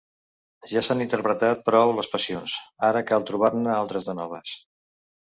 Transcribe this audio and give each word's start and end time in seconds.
Ja 0.69 0.81
s'han 0.85 1.01
interpretat 1.03 1.59
prou 1.67 1.91
les 1.97 2.09
passions: 2.13 2.55
ara 2.87 3.03
cal 3.11 3.27
trobar-ne 3.27 3.75
altres 3.75 4.09
de 4.09 4.17
noves. 4.21 4.55